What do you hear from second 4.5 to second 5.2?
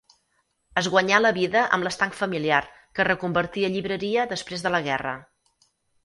de la guerra.